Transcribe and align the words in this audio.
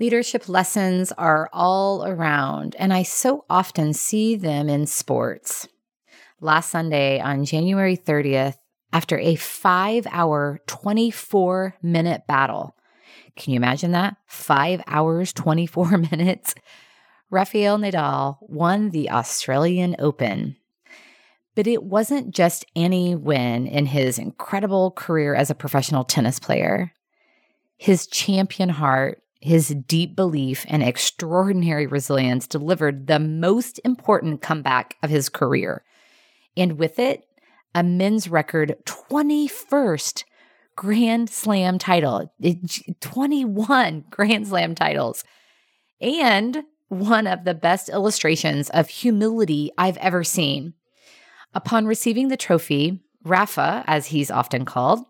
Leadership 0.00 0.48
lessons 0.48 1.12
are 1.12 1.50
all 1.52 2.06
around, 2.06 2.74
and 2.78 2.90
I 2.90 3.02
so 3.02 3.44
often 3.50 3.92
see 3.92 4.34
them 4.34 4.70
in 4.70 4.86
sports. 4.86 5.68
Last 6.40 6.70
Sunday 6.70 7.20
on 7.20 7.44
January 7.44 7.98
30th, 7.98 8.56
after 8.94 9.18
a 9.18 9.34
five 9.34 10.06
hour, 10.10 10.58
24 10.66 11.76
minute 11.82 12.22
battle, 12.26 12.74
can 13.36 13.52
you 13.52 13.58
imagine 13.58 13.92
that? 13.92 14.16
Five 14.26 14.82
hours, 14.86 15.34
24 15.34 15.98
minutes. 16.10 16.54
Rafael 17.28 17.76
Nadal 17.76 18.38
won 18.40 18.90
the 18.90 19.10
Australian 19.10 19.96
Open. 19.98 20.56
But 21.54 21.66
it 21.66 21.82
wasn't 21.82 22.34
just 22.34 22.64
any 22.74 23.14
win 23.14 23.66
in 23.66 23.84
his 23.84 24.18
incredible 24.18 24.92
career 24.92 25.34
as 25.34 25.50
a 25.50 25.54
professional 25.54 26.04
tennis 26.04 26.38
player. 26.38 26.94
His 27.76 28.06
champion 28.06 28.70
heart 28.70 29.22
his 29.40 29.68
deep 29.86 30.14
belief 30.14 30.66
and 30.68 30.82
extraordinary 30.82 31.86
resilience 31.86 32.46
delivered 32.46 33.06
the 33.06 33.18
most 33.18 33.80
important 33.84 34.42
comeback 34.42 34.96
of 35.02 35.10
his 35.10 35.28
career. 35.28 35.82
And 36.56 36.78
with 36.78 36.98
it, 36.98 37.24
a 37.74 37.82
men's 37.82 38.28
record 38.28 38.76
21st 38.84 40.24
Grand 40.76 41.28
Slam 41.30 41.78
title, 41.78 42.32
21 43.00 44.04
Grand 44.10 44.48
Slam 44.48 44.74
titles, 44.74 45.24
and 46.00 46.62
one 46.88 47.26
of 47.26 47.44
the 47.44 47.54
best 47.54 47.88
illustrations 47.88 48.68
of 48.70 48.88
humility 48.88 49.70
I've 49.78 49.96
ever 49.98 50.24
seen. 50.24 50.74
Upon 51.54 51.86
receiving 51.86 52.28
the 52.28 52.36
trophy, 52.36 53.00
Rafa, 53.24 53.84
as 53.86 54.06
he's 54.06 54.30
often 54.30 54.64
called, 54.64 55.00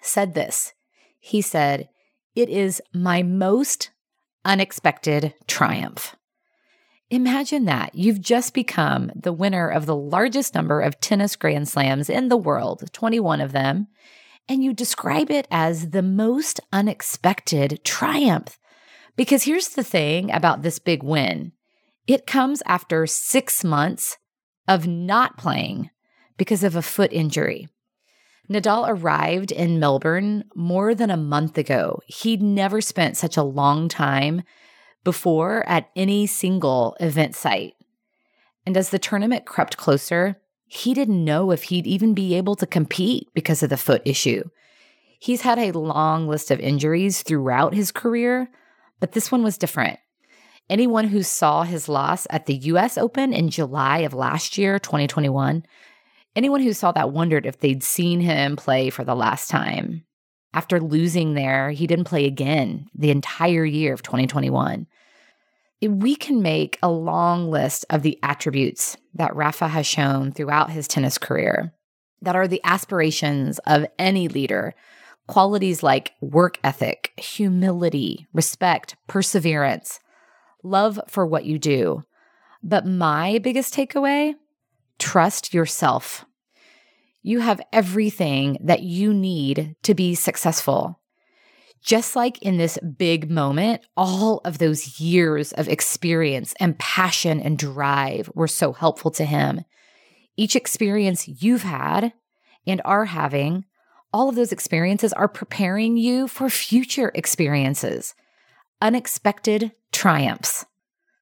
said 0.00 0.34
this. 0.34 0.72
He 1.18 1.40
said, 1.40 1.88
it 2.36 2.50
is 2.50 2.82
my 2.92 3.22
most 3.22 3.90
unexpected 4.44 5.34
triumph. 5.48 6.14
Imagine 7.08 7.64
that. 7.64 7.94
You've 7.94 8.20
just 8.20 8.52
become 8.52 9.10
the 9.14 9.32
winner 9.32 9.68
of 9.68 9.86
the 9.86 9.96
largest 9.96 10.54
number 10.54 10.80
of 10.80 11.00
tennis 11.00 11.34
Grand 11.34 11.68
Slams 11.68 12.10
in 12.10 12.28
the 12.28 12.36
world, 12.36 12.84
21 12.92 13.40
of 13.40 13.52
them, 13.52 13.88
and 14.48 14.62
you 14.62 14.74
describe 14.74 15.30
it 15.30 15.48
as 15.50 15.90
the 15.90 16.02
most 16.02 16.60
unexpected 16.72 17.80
triumph. 17.84 18.58
Because 19.16 19.44
here's 19.44 19.70
the 19.70 19.84
thing 19.84 20.30
about 20.30 20.62
this 20.62 20.78
big 20.78 21.02
win 21.02 21.52
it 22.06 22.26
comes 22.26 22.62
after 22.66 23.06
six 23.06 23.64
months 23.64 24.18
of 24.68 24.86
not 24.86 25.38
playing 25.38 25.90
because 26.36 26.62
of 26.62 26.76
a 26.76 26.82
foot 26.82 27.12
injury. 27.12 27.66
Nadal 28.48 28.86
arrived 28.88 29.50
in 29.50 29.80
Melbourne 29.80 30.44
more 30.54 30.94
than 30.94 31.10
a 31.10 31.16
month 31.16 31.58
ago. 31.58 32.00
He'd 32.06 32.42
never 32.42 32.80
spent 32.80 33.16
such 33.16 33.36
a 33.36 33.42
long 33.42 33.88
time 33.88 34.42
before 35.04 35.68
at 35.68 35.90
any 35.96 36.26
single 36.26 36.96
event 37.00 37.34
site. 37.34 37.74
And 38.64 38.76
as 38.76 38.90
the 38.90 38.98
tournament 38.98 39.46
crept 39.46 39.76
closer, 39.76 40.36
he 40.66 40.94
didn't 40.94 41.24
know 41.24 41.50
if 41.50 41.64
he'd 41.64 41.86
even 41.86 42.14
be 42.14 42.34
able 42.34 42.56
to 42.56 42.66
compete 42.66 43.28
because 43.34 43.62
of 43.62 43.70
the 43.70 43.76
foot 43.76 44.02
issue. 44.04 44.42
He's 45.18 45.42
had 45.42 45.58
a 45.58 45.72
long 45.72 46.28
list 46.28 46.50
of 46.50 46.60
injuries 46.60 47.22
throughout 47.22 47.74
his 47.74 47.92
career, 47.92 48.50
but 49.00 49.12
this 49.12 49.30
one 49.30 49.42
was 49.42 49.58
different. 49.58 49.98
Anyone 50.68 51.08
who 51.08 51.22
saw 51.22 51.62
his 51.62 51.88
loss 51.88 52.26
at 52.30 52.46
the 52.46 52.54
US 52.54 52.98
Open 52.98 53.32
in 53.32 53.48
July 53.48 53.98
of 53.98 54.12
last 54.12 54.58
year, 54.58 54.80
2021, 54.80 55.64
Anyone 56.36 56.60
who 56.60 56.74
saw 56.74 56.92
that 56.92 57.12
wondered 57.12 57.46
if 57.46 57.60
they'd 57.60 57.82
seen 57.82 58.20
him 58.20 58.56
play 58.56 58.90
for 58.90 59.04
the 59.04 59.16
last 59.16 59.48
time. 59.48 60.04
After 60.52 60.80
losing 60.80 61.32
there, 61.32 61.70
he 61.70 61.86
didn't 61.86 62.04
play 62.04 62.26
again 62.26 62.90
the 62.94 63.10
entire 63.10 63.64
year 63.64 63.94
of 63.94 64.02
2021. 64.02 64.86
We 65.82 66.14
can 66.14 66.42
make 66.42 66.78
a 66.82 66.90
long 66.90 67.50
list 67.50 67.86
of 67.88 68.02
the 68.02 68.18
attributes 68.22 68.98
that 69.14 69.34
Rafa 69.34 69.68
has 69.68 69.86
shown 69.86 70.30
throughout 70.30 70.70
his 70.70 70.86
tennis 70.86 71.16
career 71.16 71.72
that 72.20 72.36
are 72.36 72.48
the 72.48 72.60
aspirations 72.64 73.58
of 73.60 73.86
any 73.98 74.28
leader. 74.28 74.74
Qualities 75.28 75.82
like 75.82 76.12
work 76.20 76.58
ethic, 76.62 77.12
humility, 77.16 78.26
respect, 78.34 78.94
perseverance, 79.06 80.00
love 80.62 81.00
for 81.08 81.24
what 81.26 81.46
you 81.46 81.58
do. 81.58 82.04
But 82.62 82.86
my 82.86 83.38
biggest 83.38 83.74
takeaway 83.74 84.34
trust 84.98 85.54
yourself. 85.54 86.25
You 87.26 87.40
have 87.40 87.60
everything 87.72 88.56
that 88.60 88.84
you 88.84 89.12
need 89.12 89.74
to 89.82 89.94
be 89.94 90.14
successful. 90.14 91.00
Just 91.82 92.14
like 92.14 92.40
in 92.40 92.56
this 92.56 92.78
big 92.78 93.28
moment, 93.28 93.82
all 93.96 94.40
of 94.44 94.58
those 94.58 95.00
years 95.00 95.50
of 95.50 95.68
experience 95.68 96.54
and 96.60 96.78
passion 96.78 97.40
and 97.40 97.58
drive 97.58 98.30
were 98.36 98.46
so 98.46 98.72
helpful 98.72 99.10
to 99.10 99.24
him. 99.24 99.64
Each 100.36 100.54
experience 100.54 101.26
you've 101.26 101.64
had 101.64 102.12
and 102.64 102.80
are 102.84 103.06
having, 103.06 103.64
all 104.12 104.28
of 104.28 104.36
those 104.36 104.52
experiences 104.52 105.12
are 105.12 105.26
preparing 105.26 105.96
you 105.96 106.28
for 106.28 106.48
future 106.48 107.10
experiences, 107.12 108.14
unexpected 108.80 109.72
triumphs. 109.90 110.64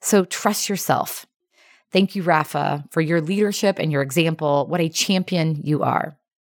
So 0.00 0.24
trust 0.24 0.68
yourself. 0.68 1.26
Thank 1.92 2.16
you, 2.16 2.22
Rafa, 2.22 2.84
for 2.90 3.00
your 3.00 3.20
leadership 3.20 3.78
and 3.78 3.92
your 3.92 4.02
example. 4.02 4.66
What 4.66 4.80
a 4.80 4.88
champion 4.88 5.60
you 5.62 5.82
are. 5.82 6.16